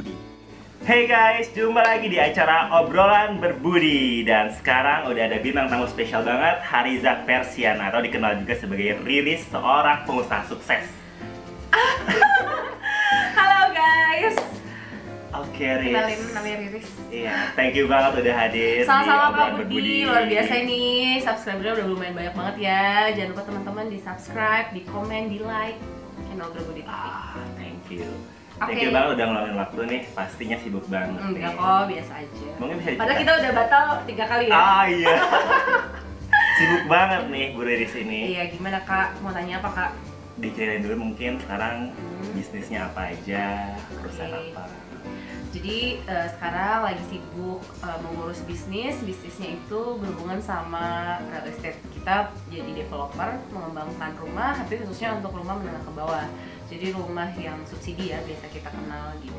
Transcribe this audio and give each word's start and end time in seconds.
berbudi. 0.00 0.16
Hey 0.80 1.04
guys, 1.04 1.52
jumpa 1.52 1.84
lagi 1.84 2.08
di 2.08 2.16
acara 2.16 2.72
obrolan 2.80 3.36
berbudi 3.36 4.24
dan 4.24 4.48
sekarang 4.56 5.12
udah 5.12 5.28
ada 5.28 5.36
bintang 5.44 5.68
tamu 5.68 5.84
spesial 5.84 6.24
banget 6.24 6.56
Hariza 6.64 7.20
Persiana 7.28 7.92
atau 7.92 8.00
dikenal 8.00 8.40
juga 8.40 8.56
sebagai 8.56 8.96
Riris, 9.04 9.44
seorang 9.52 10.08
pengusaha 10.08 10.48
sukses. 10.48 10.88
Halo 13.36 13.76
guys, 13.76 14.40
Oke 15.36 15.68
Riris. 15.68 15.92
kenalin 15.92 16.20
namanya 16.32 16.56
Riris. 16.64 16.88
Iya, 17.12 17.52
thank 17.52 17.76
you 17.76 17.84
banget 17.84 18.24
udah 18.24 18.34
hadir 18.40 18.80
di 18.80 18.88
Sama-sama 18.88 19.36
Pak 19.36 19.68
Budi, 19.68 20.08
luar 20.08 20.24
biasa 20.24 20.52
ini 20.64 20.82
subscribernya 21.20 21.76
udah 21.76 21.86
lumayan 21.92 22.14
banyak 22.16 22.34
banget 22.34 22.56
ya. 22.56 23.12
Jangan 23.12 23.28
lupa 23.36 23.42
teman-teman 23.44 23.86
di 23.92 23.98
subscribe, 24.00 24.72
di 24.72 24.82
komen, 24.88 25.28
di 25.28 25.44
like 25.44 25.76
channel 26.24 26.48
Berbudi 26.56 26.88
TV. 26.88 26.88
Ah, 26.88 27.36
thank 27.60 27.84
you. 27.92 28.08
Oke. 28.60 28.68
Thank 28.68 28.84
you 28.84 28.92
banget 28.92 29.10
udah 29.16 29.24
ngeluangin 29.24 29.56
waktu 29.56 29.80
nih, 29.88 30.00
pastinya 30.12 30.56
sibuk 30.60 30.84
banget. 30.86 31.16
Enggak 31.16 31.52
nih. 31.52 31.56
kok, 31.56 31.82
biasa 31.88 32.12
aja. 32.20 32.48
Mungkin 32.60 32.76
bisa 32.76 32.88
Padahal 33.00 33.18
kita 33.18 33.32
udah 33.32 33.50
batal 33.56 33.84
tiga 34.04 34.24
kali 34.28 34.44
ya. 34.46 34.54
Ah 34.54 34.84
iya. 34.84 35.14
sibuk 36.60 36.84
banget 36.86 37.22
nih 37.28 37.44
Bu 37.56 37.60
Riris 37.64 37.94
ini. 37.96 38.20
Iya, 38.36 38.42
gimana 38.52 38.78
kak? 38.84 39.16
Mau 39.24 39.32
tanya 39.32 39.64
apa 39.64 39.70
kak? 39.72 39.90
Diceritain 40.36 40.84
dulu 40.84 41.08
mungkin 41.08 41.40
sekarang 41.40 41.92
Hmm. 42.20 42.36
bisnisnya 42.36 42.84
apa 42.84 43.16
aja, 43.16 43.72
perusahaan 43.90 44.28
apa. 44.28 44.68
Jadi 45.50 45.98
eh, 45.98 46.26
sekarang 46.30 46.86
lagi 46.86 47.04
sibuk 47.08 47.58
eh, 47.80 47.98
mengurus 48.04 48.44
bisnis. 48.44 49.00
Bisnisnya 49.00 49.56
itu 49.56 49.80
berhubungan 49.96 50.38
sama 50.38 51.16
real 51.26 51.48
estate. 51.48 51.80
Kita 51.90 52.28
jadi 52.46 52.70
developer, 52.76 53.40
mengembangkan 53.50 54.12
rumah, 54.20 54.52
tapi 54.54 54.78
khususnya 54.78 55.16
untuk 55.16 55.32
rumah 55.32 55.56
menengah 55.56 55.80
ke 55.80 55.92
bawah. 55.96 56.28
Jadi 56.70 56.86
rumah 56.94 57.28
yang 57.34 57.58
subsidi 57.66 58.14
ya, 58.14 58.22
biasa 58.22 58.46
kita 58.46 58.70
kenal 58.70 59.10
gitu. 59.18 59.34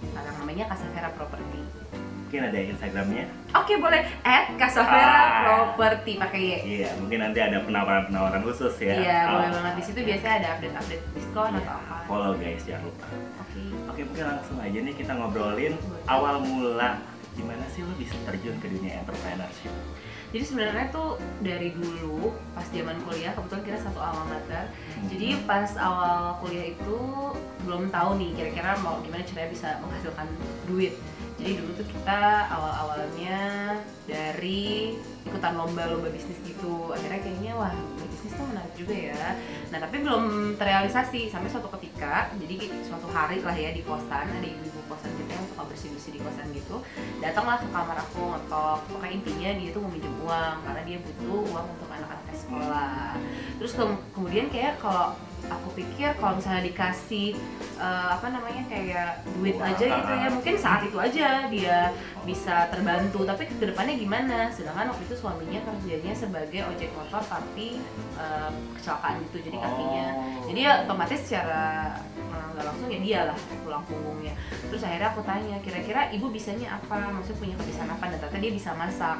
Sekarang 0.00 0.34
namanya 0.38 0.64
Casavera 0.70 1.10
Property. 1.12 1.60
Mungkin 1.90 2.46
ada 2.46 2.58
Instagramnya. 2.62 3.26
Oke 3.52 3.74
boleh, 3.76 4.06
at 4.22 4.54
Ah. 4.54 5.42
Property 5.42 6.14
pakai 6.14 6.40
Y. 6.40 6.54
Iya, 6.78 6.94
mungkin 6.96 7.18
nanti 7.20 7.42
ada 7.42 7.58
penawaran-penawaran 7.60 8.46
khusus 8.46 8.70
ya. 8.78 8.94
Iya, 8.94 9.18
boleh 9.28 9.48
Ah. 9.50 9.54
banget 9.58 9.72
di 9.74 9.82
situ 9.82 9.98
biasanya 10.00 10.34
ada 10.38 10.48
update-update 10.54 11.04
diskon 11.10 11.50
Iya, 11.50 11.60
atau 11.60 11.74
apa. 11.74 11.96
Follow 12.06 12.32
guys, 12.38 12.62
jangan 12.62 12.82
lupa. 12.86 13.06
Oke. 13.42 13.62
Oke, 13.90 14.00
mungkin 14.06 14.24
langsung 14.30 14.56
aja 14.56 14.78
nih 14.78 14.94
kita 14.94 15.12
ngobrolin 15.12 15.74
awal 16.06 16.34
mula 16.38 16.90
gimana 17.34 17.64
sih 17.66 17.82
lo 17.82 17.92
bisa 17.98 18.14
terjun 18.22 18.54
ke 18.58 18.66
dunia 18.70 19.02
entrepreneurship. 19.02 19.74
Jadi 20.30 20.44
sebenarnya 20.46 20.86
tuh 20.94 21.18
dari 21.42 21.74
dulu 21.74 22.30
pas 22.54 22.62
zaman 22.70 22.94
kuliah 23.02 23.34
kebetulan 23.34 23.62
kita 23.66 23.78
satu 23.82 23.98
alma 23.98 24.30
mater. 24.30 24.70
Jadi 25.10 25.42
pas 25.42 25.74
awal 25.74 26.38
kuliah 26.38 26.70
itu 26.70 26.98
belum 27.66 27.90
tahu 27.90 28.14
nih 28.22 28.30
kira-kira 28.38 28.78
mau 28.78 29.02
gimana 29.02 29.26
caranya 29.26 29.50
bisa 29.50 29.68
menghasilkan 29.82 30.28
duit. 30.70 30.94
Jadi 31.40 31.56
dulu 31.56 31.70
tuh 31.72 31.88
kita 31.88 32.46
awal-awalnya 32.52 33.38
dari 34.06 34.94
ikutan 35.26 35.56
lomba-lomba 35.58 36.12
bisnis 36.14 36.38
gitu. 36.46 36.94
Akhirnya 36.94 37.20
kayaknya 37.24 37.52
wah 37.58 37.74
berbisnis 37.98 38.36
tuh 38.36 38.46
menarik 38.46 38.74
juga 38.78 38.94
ya. 38.94 39.24
Nah 39.74 39.78
tapi 39.82 39.96
belum 39.98 40.54
terrealisasi 40.60 41.26
sampai 41.26 41.48
suatu 41.50 41.72
ketika. 41.80 42.30
Jadi 42.38 42.70
suatu 42.86 43.10
hari 43.10 43.42
lah 43.42 43.56
ya 43.56 43.74
di 43.74 43.82
kosan 43.82 44.30
ada 44.30 44.46
ibu-ibu 44.46 44.79
kosan 44.90 45.14
kita 45.14 45.30
yang 45.38 45.46
suka 45.46 45.62
bersih-bersih 45.70 46.10
di 46.10 46.20
kosan 46.20 46.46
gitu 46.50 46.76
datanglah 47.22 47.62
ke 47.62 47.66
kamar 47.70 47.96
aku 48.02 48.20
ngetok. 48.34 48.78
Pokoknya 48.90 49.12
intinya 49.14 49.50
dia 49.54 49.70
tuh 49.70 49.80
mau 49.86 49.90
minjem 49.94 50.14
uang 50.26 50.56
karena 50.66 50.82
dia 50.82 50.98
butuh 50.98 51.40
uang 51.54 51.66
untuk 51.78 51.88
anak-anak 51.88 52.34
sekolah. 52.34 53.14
Terus 53.62 53.72
ke- 53.78 54.02
kemudian 54.10 54.46
kayak 54.50 54.82
kalau 54.82 55.14
aku 55.48 55.68
pikir 55.78 56.12
kalau 56.18 56.36
misalnya 56.36 56.66
dikasih 56.68 57.38
eh, 57.80 58.08
apa 58.12 58.26
namanya 58.28 58.62
kayak 58.68 59.24
duit 59.38 59.56
Uang, 59.56 59.70
aja 59.72 59.84
gitu 59.88 60.12
ya 60.12 60.28
mungkin 60.28 60.54
saat 60.60 60.80
itu 60.84 60.98
aja 61.00 61.48
dia 61.48 61.78
bisa 62.28 62.68
terbantu. 62.68 63.24
Tapi 63.24 63.48
ke 63.48 63.64
depannya 63.64 63.96
gimana? 63.96 64.52
Sedangkan 64.52 64.92
waktu 64.92 65.04
itu 65.08 65.16
suaminya 65.16 65.60
kerjanya 65.64 66.12
sebagai 66.12 66.60
ojek 66.68 66.90
motor 66.92 67.22
tapi 67.24 67.80
eh, 68.20 68.50
kecelakaan 68.76 69.24
gitu 69.30 69.38
jadi 69.48 69.56
kakinya. 69.56 70.06
Oh. 70.10 70.44
jadi 70.50 70.60
ya 70.60 70.72
otomatis 70.84 71.20
secara 71.24 71.96
eh, 72.12 72.46
nggak 72.52 72.64
langsung 72.66 72.88
ya 72.92 73.00
dia 73.00 73.20
lah 73.32 73.38
tulang 73.64 73.84
punggungnya 73.86 74.34
terus 74.68 74.82
akhirnya 74.86 75.08
aku 75.10 75.22
tanya 75.26 75.56
kira-kira 75.64 76.10
ibu 76.12 76.26
bisanya 76.28 76.78
apa? 76.78 77.10
Maksudnya 77.10 77.38
punya 77.40 77.54
kebiasaan 77.58 77.90
apa? 77.90 78.04
Dan 78.10 78.18
ternyata 78.20 78.38
dia 78.38 78.52
bisa 78.52 78.70
masak. 78.76 79.18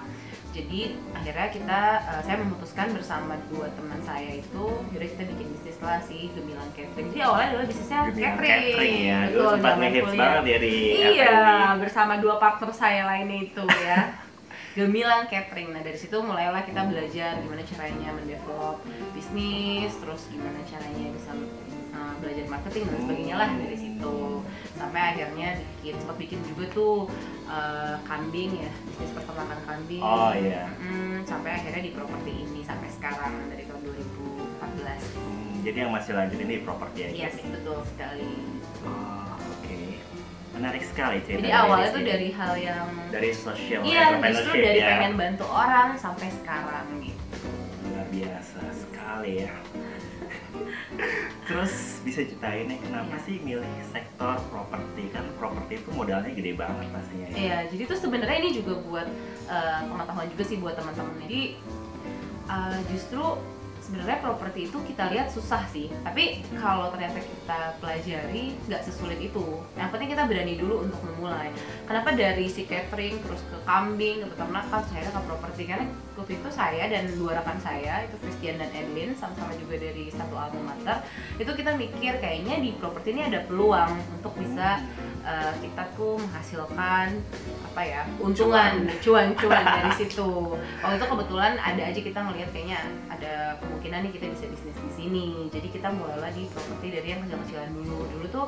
Jadi 0.50 0.98
akhirnya 1.14 1.48
kita 1.54 1.80
eh, 2.10 2.22
saya 2.26 2.36
memutuskan 2.42 2.90
bersama 2.90 3.38
dua 3.50 3.70
teman 3.74 4.02
saya 4.02 4.42
itu 4.42 4.64
yaudah 4.90 5.08
kita 5.14 5.22
bikin 5.30 5.46
bisnis 5.54 5.78
lah 5.78 6.02
si 6.10 6.26
Gemilang 6.34 6.70
Catering 6.74 7.08
jadi 7.14 7.20
awalnya 7.22 7.46
adalah 7.54 7.66
bisnisnya 7.70 7.98
Gemilang 8.10 8.18
catering, 8.18 8.66
catering 8.66 8.96
ya, 8.98 9.18
dulu 9.30 9.38
Betul, 9.38 9.52
sempat 9.54 9.74
ngehits 9.78 10.14
banget 10.18 10.42
ya 10.42 10.58
di 10.58 10.74
iya 11.14 11.30
F&B. 11.30 11.80
bersama 11.86 12.12
dua 12.18 12.34
partner 12.42 12.70
saya 12.74 13.02
lainnya 13.06 13.38
itu 13.46 13.62
ya 13.86 13.98
Gemilang 14.70 15.26
Catering. 15.26 15.74
Nah 15.74 15.82
dari 15.82 15.98
situ 15.98 16.14
mulailah 16.22 16.62
kita 16.62 16.86
belajar 16.86 17.42
gimana 17.42 17.62
caranya 17.66 18.14
mendevelop 18.14 18.78
bisnis, 19.10 19.90
terus 19.98 20.30
gimana 20.30 20.62
caranya 20.62 21.10
bisa 21.10 21.34
uh, 21.90 22.14
belajar 22.22 22.46
marketing 22.46 22.86
dan 22.86 22.98
sebagainya 23.02 23.34
lah 23.34 23.50
dari 23.50 23.74
situ. 23.74 24.46
Sampai 24.78 25.00
akhirnya 25.10 25.58
bikin 25.82 25.98
sempat 25.98 26.16
bikin 26.22 26.38
juga 26.46 26.64
tuh 26.70 27.10
uh, 27.50 27.98
kambing 28.06 28.62
ya, 28.62 28.70
bisnis 28.86 29.10
peternakan 29.10 29.58
kambing. 29.66 30.02
Oh 30.06 30.30
iya. 30.38 30.70
Hmm, 30.78 31.26
sampai 31.26 31.50
akhirnya 31.50 31.82
di 31.82 31.90
properti 31.90 32.30
ini 32.30 32.62
sampai 32.62 32.88
sekarang 32.94 33.50
dari 33.50 33.66
tahun 33.66 33.82
2014. 33.82 35.39
Jadi 35.60 35.76
yang 35.76 35.92
masih 35.92 36.12
lanjut 36.16 36.38
ini 36.40 36.54
properti 36.60 36.98
aja. 37.04 37.28
Yes, 37.28 37.36
betul 37.44 37.78
sekali. 37.84 38.32
Oh, 38.80 39.36
oke. 39.36 39.80
Menarik 40.56 40.82
sekali 40.82 41.18
cerita. 41.20 41.38
Jadi 41.44 41.50
awalnya 41.52 41.88
tuh 41.92 42.02
dari 42.02 42.28
hal 42.32 42.52
yang 42.56 42.86
dari 43.12 43.30
social 43.30 43.80
Iya, 43.84 44.04
justru 44.24 44.52
dari 44.56 44.80
ya. 44.80 44.88
pengen 44.96 45.14
bantu 45.16 45.44
orang 45.46 45.88
sampai 45.94 46.28
sekarang 46.32 46.86
gitu. 47.04 47.18
luar 47.86 48.06
biasa 48.08 48.60
sekali 48.72 49.32
ya. 49.44 49.52
Terus 51.44 51.72
bisa 52.00 52.20
ceritain 52.22 52.66
nih 52.66 52.78
kenapa 52.78 53.14
Iya. 53.16 53.24
sih 53.26 53.36
milih 53.42 53.72
sektor 53.90 54.36
properti 54.48 55.02
kan 55.10 55.24
properti 55.36 55.72
itu 55.76 55.90
modalnya 55.90 56.30
gede 56.30 56.52
banget 56.54 56.86
pastinya 56.88 57.26
ya. 57.30 57.36
Iya, 57.36 57.58
jadi 57.68 57.82
tuh 57.86 57.98
sebenarnya 57.98 58.38
ini 58.38 58.50
juga 58.54 58.72
buat 58.80 59.08
eh, 59.46 59.80
pengetahuan 59.86 60.28
juga 60.30 60.44
sih 60.46 60.56
buat 60.56 60.74
teman-teman. 60.78 61.14
Jadi 61.26 61.42
eh, 62.46 62.78
justru 62.88 63.22
sebenarnya 63.90 64.22
properti 64.22 64.70
itu 64.70 64.78
kita 64.86 65.10
lihat 65.10 65.34
susah 65.34 65.66
sih, 65.66 65.90
tapi 66.06 66.46
kalau 66.54 66.94
ternyata 66.94 67.18
kita 67.18 67.74
pelajari 67.82 68.54
nggak 68.70 68.86
sesulit 68.86 69.18
itu. 69.18 69.58
Yang 69.74 69.90
penting 69.90 70.08
kita 70.14 70.30
berani 70.30 70.54
dulu 70.54 70.86
untuk 70.86 71.02
memulai. 71.10 71.50
Kenapa 71.90 72.14
dari 72.14 72.46
si 72.46 72.70
catering 72.70 73.18
terus 73.18 73.42
ke 73.50 73.58
kambing, 73.66 74.22
ke 74.22 74.26
peternakan, 74.30 74.82
saya 74.86 75.10
ke 75.10 75.20
properti 75.26 75.62
karena 75.66 75.90
waktu 76.14 76.38
itu 76.38 76.48
saya 76.54 76.84
dan 76.86 77.10
dua 77.16 77.42
rekan 77.42 77.58
saya 77.58 78.04
itu 78.04 78.14
Christian 78.22 78.60
dan 78.60 78.70
Edwin 78.76 79.16
sama-sama 79.18 79.56
juga 79.56 79.80
dari 79.80 80.12
satu 80.12 80.36
alma 80.36 80.60
mater 80.70 81.00
itu 81.40 81.48
kita 81.48 81.72
mikir 81.80 82.20
kayaknya 82.20 82.60
di 82.60 82.76
properti 82.76 83.16
ini 83.16 83.24
ada 83.32 83.40
peluang 83.48 83.96
untuk 84.20 84.36
bisa 84.36 84.84
eh, 85.20 85.52
kita 85.60 85.82
tuh 85.94 86.16
menghasilkan 86.16 87.06
apa 87.70 87.82
ya 87.82 88.02
untungan 88.18 88.88
cuan-cuan 88.98 89.62
dari 89.62 89.90
situ. 89.94 90.56
Waktu 90.80 90.96
itu 90.96 91.06
kebetulan 91.06 91.52
ada 91.54 91.82
aja 91.86 92.00
kita 92.00 92.18
ngelihat 92.18 92.48
kayaknya 92.50 92.80
ada 93.06 93.32
kemungkinan 93.62 94.08
nih 94.08 94.12
kita 94.14 94.26
bisa 94.32 94.44
bisnis 94.48 94.76
di 94.76 94.90
sini. 94.92 95.28
Jadi 95.48 95.68
kita 95.70 95.88
mulailah 95.92 96.32
di 96.32 96.50
properti 96.50 96.86
dari 96.90 97.08
yang 97.10 97.20
kecil-kecilan 97.24 97.70
dulu. 97.70 97.98
Dulu 98.10 98.26
tuh 98.28 98.46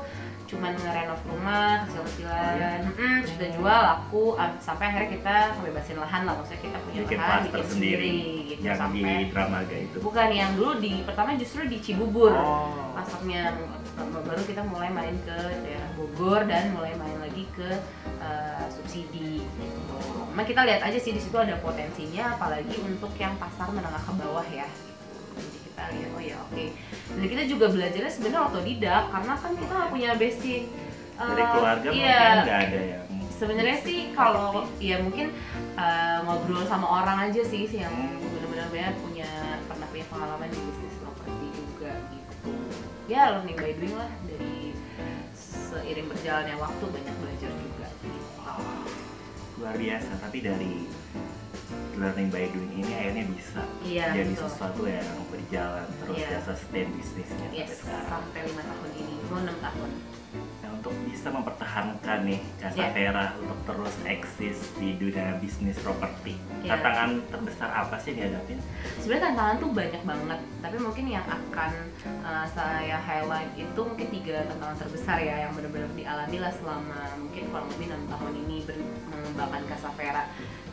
cuman 0.51 0.73
ngerenov 0.77 1.21
rumah 1.25 1.87
kecil-kecilan. 1.87 2.79
Mm, 2.93 3.17
terus 3.25 3.33
udah 3.39 3.51
jual 3.57 3.79
laku 3.87 4.25
ah, 4.37 4.51
sampai 4.59 4.85
akhirnya 4.91 5.11
kita 5.15 5.37
kebebasin 5.57 5.97
lahan 5.97 6.23
lah. 6.27 6.35
Maksudnya 6.37 6.61
kita 6.61 6.79
punya 6.83 7.01
Bikin 7.05 7.19
lahan 7.19 7.41
bikin 7.47 7.65
sendiri. 7.65 7.71
sendiri 7.71 8.17
gitu. 8.51 8.61
Yang 8.67 8.77
sampai 8.79 9.01
di 9.01 9.27
Dramaga 9.33 9.77
itu. 9.77 9.97
bukan 10.03 10.29
yang 10.31 10.51
dulu 10.59 10.73
di 10.77 10.93
pertama 11.03 11.31
justru 11.37 11.61
di 11.65 11.79
Cibubur. 11.79 12.33
Oh. 12.33 12.91
pasarnya 12.93 13.57
baru 13.99 14.43
kita 14.49 14.63
mulai 14.65 14.89
main 14.89 15.13
ke 15.25 15.37
daerah 15.61 15.91
Bogor 15.99 16.49
dan 16.49 16.73
mulai 16.73 16.97
main 16.97 17.19
lagi 17.21 17.45
ke 17.53 17.69
eh, 18.23 18.65
subsidi 18.73 19.45
gitu. 19.45 19.99
Memang 20.33 20.47
kita 20.49 20.65
lihat 20.65 20.81
aja 20.81 20.97
sih 20.97 21.13
di 21.13 21.21
situ 21.21 21.37
ada 21.37 21.61
potensinya 21.61 22.33
apalagi 22.37 22.73
untuk 22.81 23.13
yang 23.21 23.37
pasar 23.37 23.69
menengah 23.69 24.01
ke 24.01 24.13
bawah 24.17 24.47
ya. 24.49 24.65
Jadi 25.37 25.59
kita 25.69 25.83
lihat 25.93 26.11
oh 26.17 26.23
ya 26.25 26.37
oke. 26.49 26.65
Dan 27.13 27.27
kita 27.29 27.43
juga 27.45 27.67
belajarnya 27.69 28.13
sebenarnya 28.13 28.43
otodidak 28.49 29.03
karena 29.13 29.33
kan 29.37 29.53
kita 29.53 29.73
nggak 29.77 29.91
punya 29.93 30.11
basic 30.17 30.63
eh, 31.21 31.29
Dari 31.29 31.45
keluarga 31.53 31.89
iya, 31.93 32.17
mungkin 32.17 32.45
nggak 32.49 32.61
ada 32.65 32.81
yang 32.81 33.03
sebenarnya 33.33 33.79
sih 33.83 34.01
kalau 34.15 34.71
ya 34.79 34.97
mungkin 35.03 35.35
eh, 35.77 36.19
ngobrol 36.25 36.63
sama 36.65 36.87
orang 37.03 37.29
aja 37.29 37.43
sih 37.43 37.67
sih 37.67 37.83
yang 37.83 37.91
Hmm. 37.93 38.23
benar-benar 38.23 38.95
punya 39.03 39.29
pernah 39.67 39.87
punya 39.91 40.07
pengalaman 40.07 40.49
di 40.49 40.61
bisnis 40.63 40.95
properti 41.03 41.47
juga 41.51 41.91
gitu 42.15 42.22
ya 43.07 43.35
learning 43.35 43.59
by 43.59 43.73
doing 43.75 43.95
lah 43.95 44.11
dari 44.25 44.73
seiring 45.35 46.07
berjalannya 46.07 46.57
waktu 46.57 46.85
banyak 46.87 47.17
belajar 47.19 47.51
juga 47.51 47.87
gitu. 48.01 48.21
oh, 48.43 48.85
luar 49.61 49.75
biasa. 49.77 50.11
Tapi 50.23 50.39
dari 50.41 50.73
learning 51.93 52.29
by 52.29 52.47
doing 52.49 52.73
ini 52.73 52.91
akhirnya 52.93 53.25
bisa 53.31 53.63
Iya, 53.85 54.05
jadi 54.17 54.33
betul. 54.33 54.49
sesuatu 54.49 54.83
yang 54.85 55.09
berjalan 55.29 55.87
terus 56.01 56.17
Iya. 56.19 56.29
ya 56.31 56.41
sustain 56.43 56.89
bisnisnya 56.97 57.49
yes 57.53 57.69
sampai 57.69 57.77
sekarang. 57.79 58.09
sampai 58.09 58.41
lima 58.49 58.63
tahun 58.65 58.91
ini 58.97 59.15
mau 59.29 59.39
enam 59.39 59.57
tahun 59.61 59.91
bisa 61.13 61.29
mempertahankan 61.29 62.25
nih 62.25 62.41
Casa 62.57 62.81
Iya. 62.81 62.89
Vera 62.91 63.27
untuk 63.37 63.59
terus 63.63 63.95
eksis 64.03 64.73
di 64.75 64.97
dunia 64.97 65.37
bisnis 65.37 65.77
properti? 65.79 66.41
Iya. 66.65 66.73
Tantangan 66.75 67.21
terbesar 67.29 67.69
apa 67.69 68.01
sih 68.01 68.17
dihadapin? 68.17 68.57
sebenarnya 68.97 69.29
tantangan 69.29 69.57
tuh 69.59 69.71
banyak 69.71 70.03
banget 70.03 70.41
tapi 70.59 70.77
mungkin 70.79 71.05
yang 71.07 71.27
akan 71.27 71.73
uh, 72.23 72.47
saya 72.49 72.97
highlight 72.97 73.53
itu 73.55 73.81
mungkin 73.83 74.09
tiga 74.09 74.47
tantangan 74.49 74.79
terbesar 74.79 75.17
ya 75.19 75.45
yang 75.45 75.53
benar-benar 75.53 75.91
dialami 75.93 76.37
lah 76.39 76.51
selama 76.51 76.99
mungkin 77.19 77.43
kurang 77.47 77.69
lebih 77.69 77.87
enam 77.91 78.03
tahun 78.09 78.33
ini 78.41 78.57
mengembangkan 79.07 79.63
Casa 79.69 79.91
Vera 79.93 80.25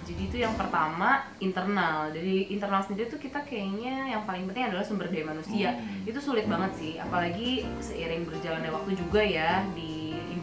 jadi 0.06 0.22
itu 0.26 0.38
yang 0.40 0.54
pertama 0.54 1.22
internal 1.38 2.10
dari 2.10 2.50
internal 2.50 2.82
sendiri 2.82 3.06
tuh 3.08 3.18
kita 3.18 3.42
kayaknya 3.44 4.10
yang 4.10 4.24
paling 4.24 4.46
penting 4.46 4.66
adalah 4.66 4.82
sumber 4.82 5.06
daya 5.06 5.26
manusia 5.28 5.70
Hmm. 5.70 6.02
itu 6.06 6.18
sulit 6.18 6.46
banget 6.46 6.72
sih 6.76 6.94
apalagi 6.98 7.62
seiring 7.78 8.26
berjalannya 8.26 8.70
waktu 8.70 8.92
juga 8.96 9.22
ya 9.22 9.62
di 9.74 9.99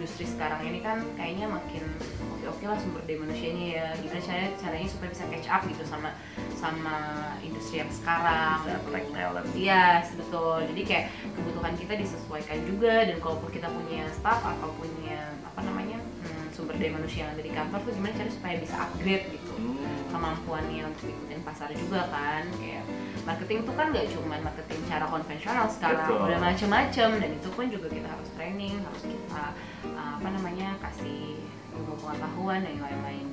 industri 0.07 0.39
sekarang 0.39 0.63
ini 0.63 0.79
kan 0.87 1.03
kayaknya 1.19 1.51
makin 1.51 1.83
oke 2.31 2.47
oke 2.47 2.65
lah 2.71 2.79
sumber 2.79 3.03
daya 3.11 3.27
manusianya 3.27 3.67
ya 3.75 3.87
gimana 3.99 4.23
caranya 4.23 4.51
caranya 4.55 4.87
supaya 4.87 5.11
bisa 5.11 5.25
catch 5.27 5.49
up 5.51 5.63
gitu 5.67 5.83
sama 5.83 6.15
sama 6.55 6.97
industri 7.43 7.83
yang 7.83 7.91
sekarang 7.91 8.63
Bisa 8.63 8.79
attract 8.79 9.09
talent. 9.11 9.47
Iya, 9.51 10.07
betul. 10.15 10.57
Jadi 10.71 10.83
kayak 10.87 11.05
kebutuhan 11.35 11.75
kita 11.75 11.99
disesuaikan 11.99 12.59
juga 12.71 12.95
dan 13.03 13.19
kalaupun 13.19 13.51
kita 13.51 13.67
punya 13.67 14.07
staff 14.15 14.47
atau 14.47 14.71
punya 14.79 15.35
apa 15.43 15.61
namanya 15.67 15.99
hmm, 15.99 16.55
sumber 16.55 16.79
daya 16.79 16.95
manusia 16.95 17.27
yang 17.27 17.35
ada 17.35 17.43
di 17.43 17.51
kantor 17.51 17.83
tuh 17.83 17.93
gimana 17.99 18.15
cara 18.15 18.31
supaya 18.31 18.55
bisa 18.63 18.75
upgrade 18.79 19.27
gitu 19.35 19.53
Hmm. 19.59 19.96
Kemampuannya 20.17 20.83
untuk 20.89 21.13
ikutin 21.13 21.41
pasar 21.45 21.69
juga 21.77 22.09
kan 22.09 22.49
kayak 22.57 22.85
marketing 23.29 23.69
tuh 23.69 23.75
kan 23.77 23.93
nggak 23.93 24.09
cuma 24.17 24.41
marketing 24.41 24.81
cara 24.89 25.05
konvensional 25.05 25.67
sekarang 25.69 26.09
Betul. 26.09 26.25
udah 26.25 26.39
macem-macem 26.41 27.11
dan 27.21 27.31
itu 27.37 27.49
pun 27.53 27.65
juga 27.69 27.87
kita 27.93 28.09
harus 28.09 28.29
training 28.33 28.81
harus 28.81 29.03
kita 29.05 29.45
uh, 29.93 30.13
apa 30.17 30.29
namanya 30.33 30.73
kasih 30.81 31.37
ilmu 31.77 31.95
pengetahuan 32.01 32.65
dan 32.65 32.81
lain-lain. 32.81 33.29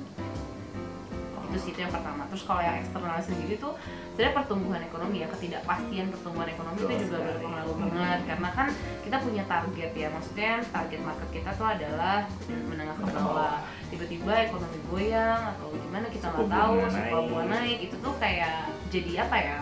Itu 1.48 1.56
sih 1.56 1.70
itu 1.72 1.80
yang 1.86 1.92
pertama. 1.94 2.26
Terus 2.28 2.44
kalau 2.44 2.60
yang 2.60 2.76
eksternal 2.82 3.16
sendiri 3.22 3.54
tuh 3.56 3.72
sebenarnya 4.12 4.34
pertumbuhan 4.36 4.82
ekonomi 4.84 5.16
ya 5.22 5.28
ketidakpastian 5.32 6.06
pertumbuhan 6.12 6.48
ekonomi 6.52 6.78
Betul 6.82 6.92
itu 6.92 7.04
juga 7.08 7.18
berpengaruh 7.24 7.74
banget. 7.78 8.20
Karena 8.28 8.48
kan 8.52 8.68
kita 9.00 9.16
punya 9.22 9.44
target 9.48 9.90
ya 9.96 10.08
maksudnya 10.12 10.52
target 10.68 11.00
market 11.00 11.28
kita 11.32 11.50
tuh 11.56 11.66
adalah 11.70 12.28
menengah 12.68 12.96
ke 13.00 13.06
bawah 13.08 13.63
tiba-tiba 13.94 14.32
ekonomi 14.50 14.78
goyang 14.90 15.42
atau 15.54 15.70
gimana 15.70 16.06
kita 16.10 16.26
nggak 16.26 16.50
tahu 16.50 16.74
suku 16.90 16.98
naik. 16.98 17.30
bunga 17.30 17.44
naik 17.46 17.78
itu 17.86 17.96
tuh 18.02 18.14
kayak 18.18 18.56
jadi 18.90 19.12
apa 19.22 19.36
ya 19.38 19.58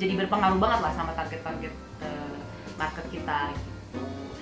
jadi 0.00 0.12
berpengaruh 0.24 0.56
banget 0.56 0.80
lah 0.88 0.92
sama 0.96 1.12
target-target 1.12 1.74
eh, 2.00 2.38
market 2.80 3.06
kita 3.12 3.38
gitu. 3.52 3.70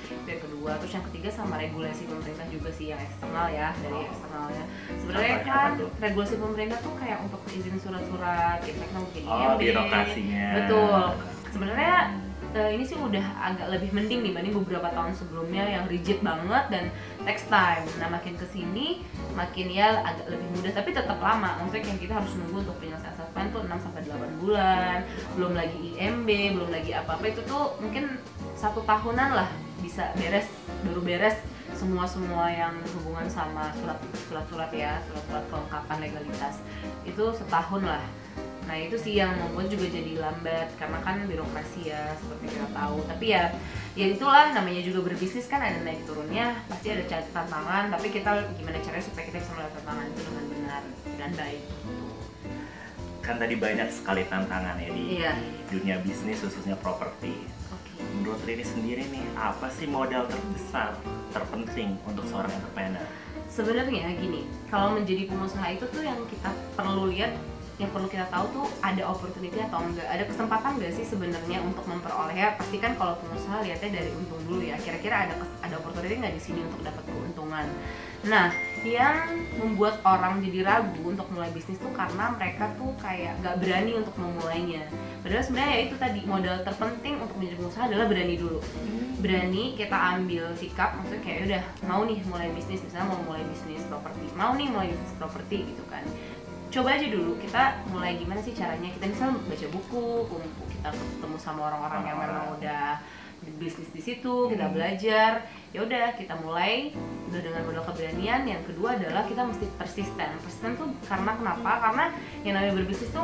Itu 0.06 0.28
yang 0.30 0.42
kedua 0.42 0.70
terus 0.78 0.92
yang 0.94 1.04
ketiga 1.10 1.28
sama 1.32 1.54
regulasi 1.56 2.02
pemerintah 2.06 2.46
juga 2.52 2.70
sih 2.70 2.86
yang 2.94 3.00
eksternal 3.02 3.46
ya 3.50 3.74
dari 3.82 3.98
eksternalnya. 4.06 4.64
Sebenarnya 5.00 5.36
kan 5.42 5.70
regulasi 5.98 6.34
pemerintah 6.38 6.78
tuh 6.84 6.94
kayak 7.00 7.18
untuk 7.24 7.40
izin 7.50 7.76
surat-surat 7.82 8.58
kan 8.62 8.88
mungkin 8.94 9.22
Oh, 9.26 9.54
birokrasinya. 9.58 10.46
betul. 10.60 11.02
Sebenarnya 11.50 11.96
eh, 12.54 12.70
ini 12.76 12.84
sih 12.86 12.94
udah 12.94 13.24
agak 13.40 13.66
lebih 13.72 13.90
mending 13.90 14.20
dibanding 14.22 14.54
beberapa 14.62 14.92
tahun 14.92 15.16
sebelumnya 15.16 15.64
yang 15.66 15.84
rigid 15.90 16.22
banget 16.22 16.64
dan 16.70 16.84
text 17.26 17.50
time. 17.50 17.82
Nah 17.98 18.08
makin 18.12 18.38
ke 18.38 18.46
sini 18.50 19.02
makin 19.34 19.66
ya 19.72 20.04
agak 20.04 20.30
lebih 20.30 20.48
mudah 20.54 20.72
tapi 20.76 20.90
tetap 20.94 21.18
lama. 21.18 21.58
Maksudnya 21.62 21.82
kayak 21.82 22.00
kita 22.02 22.14
harus 22.20 22.32
nunggu 22.38 22.56
untuk 22.62 22.76
penyelesaian 22.78 23.12
assessment 23.16 23.48
tuh 23.50 23.62
6 23.64 23.84
sampai 23.84 24.02
8 24.04 24.42
bulan. 24.44 24.98
Belum 25.34 25.52
lagi 25.56 25.78
IMB 25.96 26.28
belum 26.28 26.70
lagi 26.70 26.90
apa-apa 26.92 27.24
itu 27.32 27.40
tuh 27.48 27.74
mungkin 27.80 28.20
satu 28.54 28.84
tahunan 28.84 29.30
lah 29.32 29.48
bisa 29.80 30.12
beres 30.16 30.48
baru 30.82 31.04
beres 31.04 31.36
semua 31.76 32.08
semua 32.08 32.48
yang 32.48 32.72
hubungan 32.96 33.28
sama 33.28 33.68
surat 33.76 34.00
surat 34.16 34.46
surat 34.48 34.70
ya 34.72 34.96
surat 35.04 35.22
surat 35.28 35.44
kelengkapan 35.52 35.96
legalitas. 36.08 36.54
Itu 37.04 37.32
setahun 37.36 37.84
lah 37.84 38.02
nah 38.66 38.74
itu 38.74 38.98
sih 38.98 39.14
yang 39.14 39.30
membuat 39.38 39.70
juga 39.70 39.86
jadi 39.86 40.12
lambat 40.18 40.68
karena 40.74 40.98
kan 41.00 41.22
birokrasi 41.24 41.86
ya 41.86 42.18
seperti 42.18 42.50
kita 42.50 42.66
tahu 42.74 42.98
tapi 43.06 43.30
ya 43.30 43.54
ya 43.94 44.06
itulah 44.10 44.50
namanya 44.50 44.82
juga 44.82 45.06
berbisnis 45.06 45.46
kan 45.46 45.62
ada 45.62 45.78
naik 45.86 46.02
turunnya 46.02 46.58
pasti 46.66 46.90
ada 46.90 47.06
tantangan 47.30 47.94
tapi 47.94 48.10
kita 48.10 48.30
gimana 48.58 48.82
caranya 48.82 49.04
supaya 49.06 49.24
kita 49.30 49.38
bisa 49.38 49.52
melihat 49.54 49.72
tantangan 49.78 50.04
itu 50.10 50.20
dengan 50.26 50.44
benar 50.50 50.82
dan 51.14 51.30
baik 51.38 51.62
Kan 53.26 53.42
tadi 53.42 53.58
banyak 53.58 53.90
sekali 53.90 54.22
tantangan 54.30 54.78
ya 54.78 54.90
di 54.94 55.18
Iya. 55.18 55.34
dunia 55.66 55.98
bisnis 55.98 56.46
khususnya 56.46 56.78
properti. 56.78 57.34
oke 57.74 57.90
Menurut 58.14 58.38
Riri 58.46 58.62
sendiri 58.62 59.02
nih, 59.10 59.26
apa 59.34 59.66
sih 59.66 59.90
modal 59.90 60.30
terbesar, 60.30 60.94
terpenting 61.34 61.98
untuk 62.06 62.22
seorang 62.30 62.54
entrepreneur? 62.54 63.02
sebenarnya 63.46 64.14
gini 64.18 64.42
kalau 64.68 64.98
menjadi 64.98 65.26
pengusaha 65.26 65.74
itu 65.74 65.86
tuh 65.90 66.02
yang 66.02 66.18
kita 66.28 66.50
perlu 66.76 67.08
lihat 67.08 67.32
yang 67.76 67.92
perlu 67.92 68.08
kita 68.08 68.24
tahu 68.32 68.44
tuh 68.56 68.66
ada 68.80 69.02
opportunity 69.04 69.60
atau 69.60 69.84
enggak? 69.84 70.08
Ada 70.08 70.24
kesempatan 70.24 70.80
nggak 70.80 70.92
sih 70.96 71.04
sebenarnya 71.04 71.60
untuk 71.60 71.84
memperoleh? 71.84 72.32
Ya 72.32 72.56
pasti 72.56 72.80
kan 72.80 72.96
kalau 72.96 73.20
pengusaha 73.20 73.60
lihatnya 73.60 74.00
dari 74.00 74.10
untung 74.16 74.40
dulu 74.48 74.64
ya. 74.64 74.80
Kira-kira 74.80 75.28
ada 75.28 75.34
ada 75.60 75.74
opportunity 75.76 76.16
nggak 76.16 76.34
di 76.36 76.42
sini 76.42 76.60
untuk 76.64 76.80
dapat 76.80 77.04
keuntungan? 77.04 77.68
Nah 78.24 78.48
yang 78.80 79.28
membuat 79.60 80.00
orang 80.08 80.40
jadi 80.40 80.64
ragu 80.64 81.04
untuk 81.04 81.28
mulai 81.34 81.52
bisnis 81.52 81.76
tuh 81.76 81.92
karena 81.92 82.32
mereka 82.32 82.72
tuh 82.80 82.96
kayak 82.96 83.36
nggak 83.44 83.60
berani 83.60 83.92
untuk 84.00 84.14
memulainya. 84.16 84.88
Padahal 85.20 85.44
sebenarnya 85.44 85.72
ya 85.76 85.80
itu 85.84 85.96
tadi 86.00 86.20
modal 86.24 86.56
terpenting 86.64 87.20
untuk 87.20 87.36
menjadi 87.36 87.56
pengusaha 87.60 87.84
adalah 87.92 88.06
berani 88.08 88.34
dulu. 88.40 88.60
Berani 89.20 89.76
kita 89.76 89.98
ambil 90.16 90.48
sikap 90.56 90.96
maksudnya 90.96 91.20
kayak 91.20 91.40
udah 91.44 91.62
mau 91.84 92.08
nih 92.08 92.24
mulai 92.24 92.48
bisnis. 92.56 92.80
Misalnya 92.80 93.12
mau 93.12 93.20
mulai 93.28 93.44
bisnis 93.44 93.84
properti 93.84 94.26
mau 94.36 94.52
nih 94.52 94.68
mulai 94.68 94.92
bisnis 94.92 95.14
properti 95.16 95.56
gitu 95.72 95.84
kan 95.88 96.04
coba 96.66 96.98
aja 96.98 97.06
dulu 97.08 97.38
kita 97.38 97.62
mulai 97.88 98.18
gimana 98.18 98.40
sih 98.42 98.52
caranya? 98.52 98.90
Kita 98.90 99.06
misal 99.06 99.38
baca 99.38 99.66
buku 99.70 100.04
kumpul 100.28 100.64
kita 100.68 100.88
ketemu 100.92 101.36
sama 101.38 101.60
orang-orang 101.72 102.02
yang 102.04 102.18
memang 102.20 102.44
udah 102.58 103.00
bisnis 103.62 103.92
di 103.94 104.02
situ 104.02 104.50
kita 104.50 104.66
Hmm. 104.66 104.74
belajar. 104.74 105.46
Ya 105.70 105.84
udah 105.84 106.16
kita 106.18 106.34
mulai 106.40 106.90
udah 107.30 107.40
dengan 107.40 107.62
modal 107.64 107.84
keberanian. 107.86 108.42
Yang 108.42 108.62
kedua 108.72 108.96
adalah 108.98 109.22
kita 109.28 109.44
mesti 109.44 109.66
persisten. 109.78 110.30
Persisten 110.42 110.72
tuh 110.74 110.88
karena 111.06 111.32
kenapa? 111.36 111.70
Karena 111.78 112.04
yang 112.42 112.54
namanya 112.58 112.74
berbisnis 112.74 113.12
tuh 113.12 113.22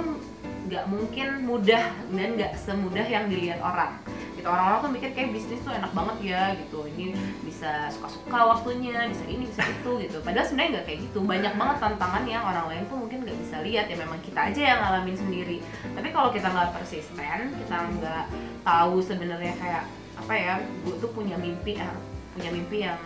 nggak 0.73 0.85
mungkin 0.89 1.45
mudah 1.45 1.85
dan 2.15 2.29
nggak 2.39 2.53
semudah 2.57 3.05
yang 3.05 3.29
dilihat 3.29 3.61
orang. 3.61 3.99
Gitu 4.33 4.49
orang-orang 4.49 4.79
tuh 4.81 4.91
mikir 4.91 5.11
kayak 5.13 5.31
bisnis 5.37 5.61
tuh 5.61 5.75
enak 5.75 5.93
banget 5.93 6.17
ya 6.33 6.43
gitu. 6.57 6.89
Ini 6.89 7.13
bisa 7.45 7.93
suka-suka 7.93 8.39
waktunya 8.57 9.07
bisa 9.11 9.25
ini 9.29 9.45
bisa 9.47 9.63
itu 9.69 9.91
gitu. 10.09 10.19
Padahal 10.25 10.47
sebenarnya 10.49 10.71
nggak 10.81 10.87
kayak 10.89 11.01
gitu. 11.11 11.19
Banyak 11.23 11.55
banget 11.61 11.77
tantangan 11.83 12.25
yang 12.25 12.43
orang 12.43 12.67
lain 12.73 12.83
tuh 12.89 12.99
mungkin 12.99 13.19
nggak 13.27 13.39
bisa 13.43 13.57
lihat. 13.61 13.87
Ya 13.93 13.97
memang 14.01 14.19
kita 14.25 14.41
aja 14.49 14.61
yang 14.75 14.79
ngalamin 14.81 15.17
sendiri. 15.19 15.59
Tapi 15.93 16.09
kalau 16.11 16.31
kita 16.33 16.49
nggak 16.49 16.71
persisten 16.79 17.39
kita 17.53 17.77
nggak 18.01 18.25
tahu 18.65 18.97
sebenarnya 19.03 19.55
kayak 19.59 19.85
apa 20.13 20.35
ya 20.37 20.55
gue 20.87 20.97
tuh 21.01 21.11
punya 21.11 21.35
mimpi 21.41 21.81
ya 21.81 21.91
punya 22.33 22.51
mimpi 22.53 22.85
yang 22.85 23.01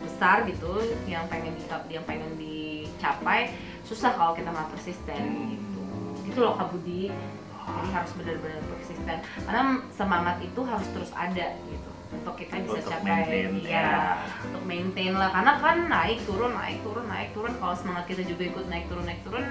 besar 0.00 0.44
gitu 0.48 0.80
yang 1.04 1.24
pengen 1.28 1.52
di, 1.56 1.64
yang 1.92 2.04
pengen 2.04 2.30
dicapai 2.36 3.52
susah 3.84 4.12
kalau 4.16 4.32
kita 4.32 4.48
nggak 4.52 4.70
persisten 4.72 5.56
gitu 5.56 5.69
gitu 6.30 6.46
loh 6.46 6.54
kak 6.54 6.70
Budi. 6.70 7.10
Jadi 7.70 7.88
harus 7.94 8.12
benar-benar 8.18 8.60
persisten 8.66 9.18
karena 9.46 9.62
semangat 9.94 10.36
itu 10.42 10.60
harus 10.64 10.88
terus 10.90 11.12
ada 11.14 11.54
gitu. 11.66 11.90
Untuk 12.10 12.34
kita 12.34 12.58
bisa 12.66 12.82
Untuk 12.82 12.90
capai 12.90 13.22
maintain, 13.22 13.50
ya 13.62 13.70
ya. 13.70 13.90
untuk 14.42 14.62
maintain 14.66 15.12
lah. 15.14 15.30
Karena 15.30 15.52
kan 15.62 15.76
naik 15.86 16.18
turun 16.26 16.52
naik 16.58 16.82
turun 16.82 17.06
naik 17.06 17.30
turun. 17.30 17.54
Kalau 17.54 17.74
semangat 17.78 18.04
kita 18.10 18.26
juga 18.26 18.42
ikut 18.50 18.66
naik 18.66 18.90
turun 18.90 19.04
naik 19.06 19.22
turun 19.22 19.46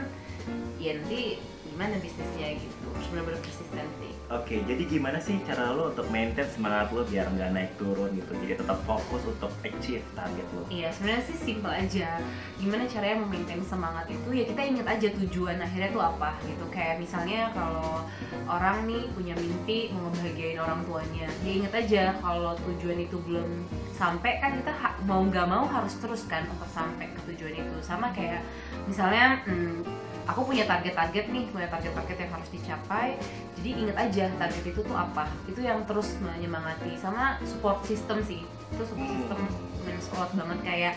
ya 0.82 0.92
nanti 1.00 1.40
gimana 1.80 1.96
bisnisnya 2.04 2.60
gitu 2.60 2.92
harus 2.92 3.08
benar-benar 3.08 3.40
persistensi 3.40 4.10
Oke, 4.30 4.62
jadi 4.62 4.86
gimana 4.86 5.18
sih 5.18 5.42
cara 5.42 5.74
lo 5.74 5.90
untuk 5.90 6.06
maintain 6.14 6.46
semangat 6.46 6.94
lo 6.94 7.02
biar 7.02 7.34
nggak 7.34 7.50
naik 7.50 7.72
turun 7.82 8.14
gitu? 8.14 8.30
Jadi 8.38 8.62
tetap 8.62 8.78
fokus 8.86 9.26
untuk 9.26 9.50
achieve 9.66 10.06
target 10.14 10.46
lo. 10.54 10.70
Iya, 10.70 10.94
sebenarnya 10.94 11.24
sih 11.26 11.38
simple 11.50 11.74
aja. 11.74 12.22
Gimana 12.62 12.86
caranya 12.86 13.26
memaintain 13.26 13.66
semangat 13.66 14.06
itu? 14.06 14.30
Ya 14.30 14.46
kita 14.46 14.62
ingat 14.62 14.86
aja 14.86 15.08
tujuan 15.18 15.58
akhirnya 15.58 15.90
tuh 15.90 16.04
apa 16.06 16.38
gitu. 16.46 16.62
Kayak 16.70 17.02
misalnya 17.02 17.50
kalau 17.58 18.06
orang 18.46 18.86
nih 18.86 19.10
punya 19.18 19.34
mimpi 19.34 19.90
mau 19.98 20.14
ngebahagiain 20.14 20.62
orang 20.62 20.86
tuanya, 20.86 21.28
ya 21.42 21.52
ingat 21.66 21.74
aja 21.74 22.04
kalau 22.22 22.54
tujuan 22.70 23.02
itu 23.02 23.18
belum 23.26 23.66
sampai 23.98 24.38
kan 24.38 24.62
kita 24.62 24.72
mau 25.10 25.26
nggak 25.26 25.48
mau 25.50 25.66
harus 25.66 25.98
terus 25.98 26.30
kan 26.30 26.46
untuk 26.54 26.70
sampai 26.70 27.10
ke 27.18 27.34
tujuan 27.34 27.66
itu. 27.66 27.78
Sama 27.82 28.14
kayak 28.14 28.46
misalnya 28.86 29.42
hmm, 29.50 30.09
aku 30.30 30.46
punya 30.46 30.70
target-target 30.70 31.26
nih, 31.34 31.50
punya 31.50 31.68
target-target 31.68 32.18
yang 32.22 32.32
harus 32.38 32.50
dicapai. 32.54 33.18
Jadi 33.58 33.70
ingat 33.76 33.98
aja 33.98 34.24
target 34.38 34.64
itu 34.70 34.82
tuh 34.86 34.98
apa. 34.98 35.26
Itu 35.50 35.60
yang 35.66 35.84
terus 35.90 36.16
menyemangati 36.22 36.94
sama 37.02 37.42
support 37.44 37.82
system 37.84 38.22
sih. 38.22 38.46
Itu 38.72 38.84
support 38.86 39.10
Hmm. 39.10 39.20
system 39.26 39.70
a 40.10 40.16
lot 40.18 40.32
banget 40.36 40.60
kayak 40.66 40.94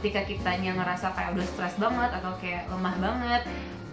ketika 0.00 0.20
kitanya 0.26 0.70
ngerasa 0.76 1.12
kayak 1.14 1.34
udah 1.34 1.46
stres 1.46 1.74
banget 1.78 2.10
atau 2.20 2.32
kayak 2.38 2.68
lemah 2.70 2.94
banget 2.98 3.42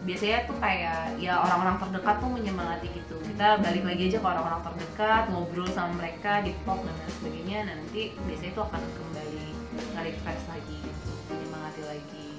biasanya 0.03 0.43
tuh 0.43 0.57
kayak 0.59 1.15
ya 1.15 1.39
orang-orang 1.39 1.79
terdekat 1.79 2.15
tuh 2.19 2.27
menyemangati 2.27 2.87
gitu 2.91 3.15
kita 3.23 3.63
balik 3.63 3.83
lagi 3.87 4.11
aja 4.11 4.19
ke 4.19 4.27
orang-orang 4.27 4.61
terdekat 4.67 5.23
ngobrol 5.31 5.69
sama 5.71 5.95
mereka 5.95 6.43
di 6.43 6.51
talk 6.67 6.83
dan 6.83 6.95
lain 6.99 7.11
sebagainya 7.23 7.57
nah, 7.63 7.75
nanti 7.79 8.01
biasanya 8.27 8.51
itu 8.51 8.61
akan 8.67 8.81
kembali 8.83 9.45
nge-refresh 9.95 10.45
lagi 10.51 10.75
gitu 10.83 11.11
menyemangati 11.31 11.81
lagi 11.87 12.32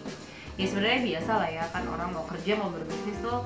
ya 0.55 0.67
sebenarnya 0.67 1.01
biasa 1.03 1.31
lah 1.35 1.51
ya 1.51 1.65
kan 1.69 1.83
orang 1.89 2.09
mau 2.15 2.25
kerja 2.27 2.53
mau 2.55 2.71
berbisnis 2.71 3.19
tuh 3.19 3.43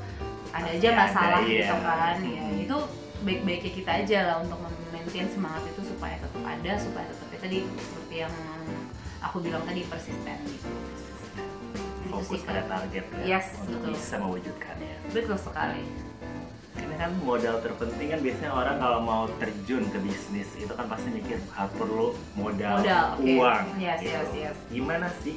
ada 0.53 0.69
aja 0.69 0.89
ada, 0.89 0.99
masalah 0.99 1.41
iya. 1.45 1.53
gitu 1.65 1.77
kan 1.81 2.17
ya 2.21 2.43
Hmm. 2.45 2.65
itu 2.65 2.79
baik-baiknya 3.19 3.73
kita 3.75 3.91
aja 4.05 4.19
lah 4.31 4.37
untuk 4.41 4.59
maintain 4.89 5.27
semangat 5.29 5.63
itu 5.67 5.83
supaya 5.85 6.17
tetap 6.17 6.43
ada 6.45 6.73
supaya 6.79 7.07
tetap 7.09 7.29
ya 7.29 7.39
tadi 7.41 7.59
seperti 7.77 8.15
yang 8.23 8.35
aku 9.19 9.37
bilang 9.43 9.63
tadi 9.65 9.83
persisten 9.85 10.39
gitu 10.47 10.69
Itu 11.99 12.09
fokus 12.15 12.41
sih, 12.41 12.47
pada 12.47 12.63
target 12.65 13.05
ya 13.21 13.37
Yes, 13.37 13.47
untuk 13.67 13.81
betul. 13.83 13.93
bisa 13.97 14.15
mewujudkannya 14.17 14.95
betul 15.11 15.37
sekali 15.37 15.83
karena 16.79 16.95
kan 16.95 17.11
modal 17.19 17.57
terpenting 17.59 18.09
kan 18.09 18.21
biasanya 18.23 18.53
orang 18.55 18.77
kalau 18.79 18.99
mau 19.03 19.23
terjun 19.43 19.83
ke 19.91 19.99
bisnis 19.99 20.47
itu 20.55 20.71
kan 20.71 20.87
pasti 20.87 21.11
mikir 21.11 21.43
ah, 21.53 21.67
perlu 21.75 22.15
modal, 22.39 22.79
Modal, 22.79 23.07
uang 23.19 23.65
Yes, 23.83 23.99
gitu. 23.99 24.15
yes, 24.15 24.29
yes. 24.33 24.57
gimana 24.71 25.11
sih 25.27 25.35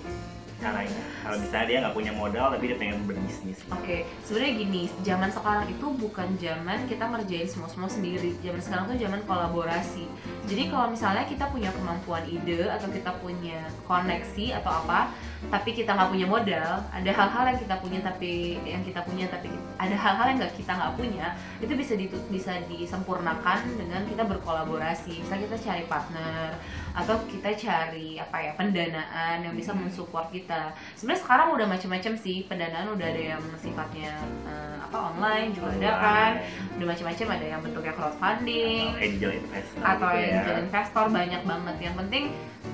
caranya 0.61 1.01
kalau 1.25 1.37
misalnya 1.41 1.67
dia 1.67 1.77
nggak 1.81 1.95
punya 1.97 2.13
modal 2.13 2.45
tapi 2.53 2.63
dia 2.69 2.77
pengen 2.77 3.01
berbisnis 3.09 3.57
Oke, 3.71 4.03
sebenarnya 4.27 4.53
gini, 4.61 4.83
zaman 5.01 5.31
sekarang 5.31 5.65
itu 5.71 5.87
bukan 5.95 6.27
zaman 6.35 6.79
kita 6.91 7.07
ngerjain 7.07 7.47
semua-semua 7.47 7.87
sendiri. 7.87 8.35
Zaman 8.43 8.59
sekarang 8.59 8.85
tuh 8.91 8.97
zaman 8.99 9.23
kolaborasi. 9.23 10.05
Jadi 10.45 10.67
kalau 10.67 10.91
misalnya 10.91 11.23
kita 11.23 11.47
punya 11.47 11.71
kemampuan 11.71 12.27
ide 12.27 12.67
atau 12.67 12.91
kita 12.91 13.15
punya 13.23 13.63
koneksi 13.87 14.59
atau 14.59 14.71
apa, 14.83 15.15
tapi 15.47 15.71
kita 15.71 15.95
nggak 15.95 16.11
punya 16.11 16.27
modal, 16.27 16.71
ada 16.91 17.11
hal-hal 17.15 17.43
yang 17.55 17.59
kita 17.63 17.75
punya 17.79 17.99
tapi 18.03 18.59
yang 18.67 18.83
kita 18.83 19.01
punya 19.07 19.25
tapi 19.31 19.49
ada 19.79 19.95
hal-hal 19.95 20.25
yang 20.35 20.37
nggak 20.43 20.55
kita 20.59 20.71
nggak 20.75 20.93
punya, 20.99 21.27
itu 21.63 21.73
bisa 21.73 21.93
ditu- 21.95 22.27
bisa 22.27 22.51
disempurnakan 22.67 23.59
dengan 23.79 24.03
kita 24.03 24.27
berkolaborasi. 24.27 25.23
Misalnya 25.23 25.47
kita 25.47 25.57
cari 25.71 25.83
partner 25.87 26.59
atau 26.91 27.15
kita 27.23 27.55
cari 27.55 28.19
apa 28.19 28.37
ya 28.43 28.51
pendanaan 28.59 29.47
yang 29.47 29.55
bisa 29.55 29.71
mensupport 29.71 30.27
kita 30.27 30.50
sebenarnya 30.97 31.21
sekarang 31.23 31.47
udah 31.55 31.67
macam-macam 31.67 32.13
sih 32.17 32.37
pendanaan 32.47 32.87
udah 32.95 33.07
ada 33.07 33.21
yang 33.35 33.41
sifatnya 33.59 34.13
eh, 34.47 34.75
apa 34.91 34.97
online 35.15 35.55
juga 35.55 35.71
ada 35.79 35.91
kan. 36.03 36.31
Udah 36.75 36.87
macam-macam 36.91 37.27
ada 37.31 37.45
yang 37.47 37.61
bentuknya 37.63 37.93
crowdfunding 37.95 38.85
atau 38.91 39.05
angel 39.07 39.31
investor 39.39 39.81
atau 39.81 40.09
gitu 40.11 40.19
ya. 40.19 40.31
angel 40.35 40.57
investor 40.67 41.05
banyak 41.07 41.41
banget. 41.47 41.75
Yang 41.79 41.95
penting 42.03 42.23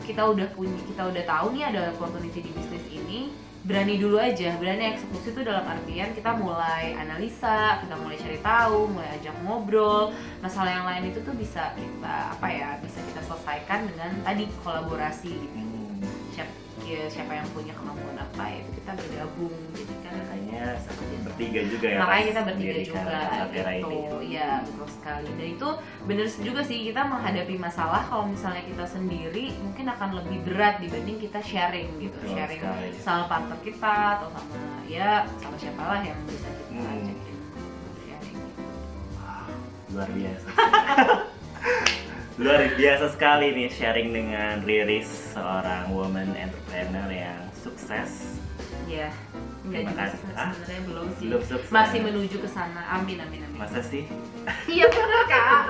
kita 0.09 0.21
udah 0.25 0.47
punya 0.57 0.79
kita 0.89 1.03
udah 1.13 1.23
tahu 1.29 1.45
nih 1.53 1.63
ada 1.69 1.81
opportunity 1.93 2.39
di 2.41 2.51
bisnis 2.57 2.85
ini 2.89 3.21
berani 3.67 3.99
dulu 3.99 4.15
aja 4.15 4.55
berani 4.63 4.95
eksekusi 4.95 5.35
itu 5.35 5.43
dalam 5.43 5.67
artian 5.67 6.15
kita 6.15 6.31
mulai 6.39 6.95
analisa 6.95 7.83
kita 7.83 7.99
mulai 7.99 8.15
cari 8.15 8.39
tahu 8.39 8.87
mulai 8.89 9.09
ajak 9.19 9.35
ngobrol. 9.43 10.15
Masalah 10.41 10.71
yang 10.71 10.85
lain 10.87 11.11
itu 11.11 11.19
tuh 11.21 11.35
bisa 11.37 11.75
kita 11.77 12.15
apa 12.33 12.47
ya 12.47 12.69
bisa 12.81 12.97
kita 13.13 13.21
selesaikan 13.27 13.85
dengan 13.91 14.11
tadi 14.23 14.49
kolaborasi 14.65 15.31
gitu. 15.35 15.57
Hmm, 15.57 16.01
siapa 16.33 16.66
ya, 16.87 17.03
siapa 17.07 17.33
yang 17.33 17.47
punya 17.51 17.73
kemampuan 17.73 18.15
apa 18.15 18.43
itu 18.53 18.69
kita 18.79 18.91
bergabung. 18.95 19.55
Jadi 19.75 19.93
kan 19.99 20.13
makanya 20.17 20.61
bertiga 21.21 21.61
juga 21.67 21.87
ya 21.87 21.99
makanya 21.99 22.25
kita 22.25 22.41
bertiga 22.41 22.55
mendirikan 22.57 23.03
juga 23.03 23.19
gitu. 23.51 24.17
Ini 24.17 24.29
ya 24.29 24.49
betul 24.63 24.87
sekali. 24.89 25.29
Dan 25.35 25.47
itu 25.51 25.69
bener 26.03 26.27
juga 26.39 26.61
sih 26.63 26.77
kita 26.85 27.01
menghadapi 27.03 27.55
masalah. 27.57 28.01
Kalau 28.05 28.25
misalnya 28.25 28.63
kita 28.63 28.85
sendiri 28.85 29.45
mungkin 29.59 29.85
akan 29.87 30.09
lebih 30.17 30.37
berat 30.47 30.75
dibanding 30.79 31.17
kita 31.19 31.39
sharing 31.41 31.89
gitu. 31.99 32.15
Betul 32.17 32.33
sharing 32.33 32.61
sekali. 32.63 32.89
sama 32.97 33.23
partner 33.27 33.59
kita 33.61 33.93
atau 34.17 34.27
sama 34.31 34.55
ya 34.87 35.09
sama 35.37 35.55
siapa 35.55 35.83
lah 35.83 35.99
yang 36.01 36.17
bisa 36.25 36.47
kita 36.47 36.71
Hmm. 36.71 36.93
ajakin 36.93 37.35
untuk 37.51 37.95
sharing 37.99 38.37
Wah, 39.15 39.45
luar 39.91 40.09
biasa 40.09 40.47
luar 42.37 42.69
biasa 42.77 43.09
sekali 43.09 43.49
nih 43.49 43.69
sharing 43.73 44.13
dengan 44.13 44.61
Riris 44.61 45.09
seorang 45.33 45.89
woman 45.89 46.37
entrepreneur 46.37 47.09
yang 47.09 47.41
sukses. 47.57 48.37
Ya 48.85 49.09
enggak 49.65 49.83
Terima 49.83 50.05
juga 50.07 50.33
Ah, 50.37 50.51
sebenarnya 50.53 50.81
belum 50.85 51.07
sih. 51.17 51.25
Belum 51.27 51.43
sukses. 51.43 51.71
masih 51.73 51.99
menuju 51.99 52.37
ke 52.39 52.47
sana. 52.47 52.81
Amin 52.93 53.17
amin 53.17 53.41
amin. 53.41 53.57
Masa 53.57 53.81
sih? 53.81 54.05
Iya 54.69 54.85
benar 54.87 55.23
kak. 55.25 55.61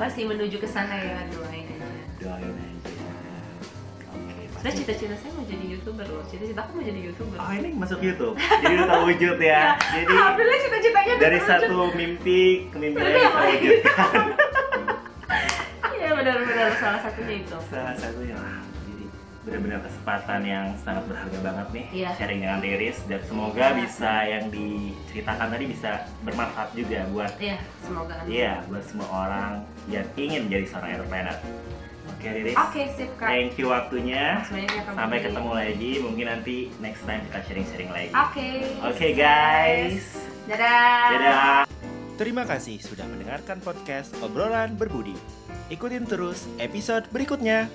Masih 0.00 0.22
menuju 0.26 0.56
ke 0.58 0.66
sana 0.66 0.96
ya 0.96 1.22
doain 1.28 1.68
aja. 1.68 2.02
Doain 2.18 2.50
aja. 2.50 2.92
Oke 4.10 4.70
cita-cita 4.72 5.12
saya 5.14 5.30
mau 5.36 5.44
jadi 5.44 5.64
youtuber 5.76 6.08
loh. 6.08 6.24
Cita-cita 6.24 6.64
aku 6.64 6.80
mau 6.80 6.84
jadi 6.88 7.00
youtuber. 7.04 7.36
oh 7.36 7.52
ini 7.52 7.68
masuk 7.76 8.00
YouTube. 8.00 8.34
Jadi 8.40 8.74
udah 8.74 8.88
terwujud 8.90 9.36
ya. 9.38 9.76
Jadi 9.94 10.08
Alhamdulillah 10.08 10.60
cita-citanya 10.64 11.14
dari 11.20 11.36
terwujud. 11.36 11.68
satu 11.68 11.78
mimpi 11.92 12.42
ke 12.72 12.76
mimpi 12.80 12.96
lain 12.96 13.60
Iya 13.60 13.76
benar-benar 16.24 16.70
salah 16.74 17.00
satunya 17.02 17.34
itu. 17.38 17.56
salah 17.68 17.94
satunya 17.94 18.34
lah 18.34 18.58
jadi 18.82 19.04
benar-benar 19.44 19.80
kesempatan 19.82 20.40
yang 20.42 20.66
sangat 20.80 21.04
berharga 21.04 21.38
banget 21.38 21.66
nih 21.70 21.86
Iya. 21.94 22.10
sharing 22.16 22.40
dengan 22.40 22.58
Riris 22.58 22.98
dan 23.04 23.20
semoga 23.22 23.66
bisa 23.74 24.12
yang 24.24 24.44
diceritakan 24.48 25.46
tadi 25.50 25.64
bisa 25.68 25.90
bermanfaat 26.22 26.68
juga 26.72 27.00
buat 27.10 27.32
Iya, 27.36 27.58
semoga 27.78 28.14
iya 28.24 28.52
buat 28.66 28.84
semua 28.84 29.08
orang 29.10 29.50
yang 29.86 30.06
ingin 30.14 30.48
jadi 30.48 30.64
seorang 30.64 30.90
entrepreneur 30.96 31.36
oke 32.06 32.24
Riris 32.26 32.56
Oke, 32.58 32.82
sip 32.90 33.10
kak. 33.14 33.28
thank 33.28 33.52
you 33.54 33.66
waktunya 33.68 34.40
sampai 34.88 35.18
ketemu 35.20 35.50
lagi 35.52 35.90
mungkin 36.00 36.26
nanti 36.26 36.56
next 36.78 37.04
time 37.04 37.20
kita 37.22 37.38
sharing-sharing 37.44 37.90
lagi 37.90 38.10
Oke. 38.10 38.48
oke 38.82 39.06
guys 39.12 40.24
Dadah. 40.44 41.08
dadah 41.12 41.73
Terima 42.14 42.46
kasih 42.46 42.78
sudah 42.78 43.10
mendengarkan 43.10 43.58
podcast 43.58 44.14
obrolan 44.22 44.78
berbudi. 44.78 45.18
Ikutin 45.66 46.06
terus 46.06 46.46
episode 46.62 47.10
berikutnya. 47.10 47.66